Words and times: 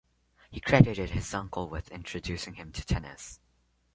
He 0.49 0.59
credited 0.59 1.11
his 1.11 1.31
uncle 1.35 1.69
with 1.69 1.91
introducing 1.91 2.55
him 2.55 2.71
to 2.71 2.83
tennis. 2.83 3.39